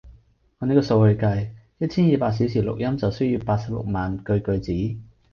[0.57, 4.99] 按呢個數去計，一千二百小時錄音就需要八十六萬句句子